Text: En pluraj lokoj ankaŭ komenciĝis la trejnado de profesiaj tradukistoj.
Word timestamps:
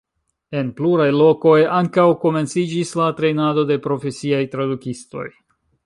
En 0.61 0.69
pluraj 0.79 1.05
lokoj 1.17 1.59
ankaŭ 1.81 2.07
komenciĝis 2.25 2.95
la 3.03 3.11
trejnado 3.21 3.69
de 3.73 3.81
profesiaj 3.87 4.45
tradukistoj. 4.57 5.29